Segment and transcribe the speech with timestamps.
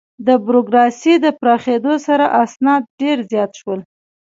[0.27, 3.79] د بروکراسي د پراخېدو سره، اسناد ډېر زیات شول.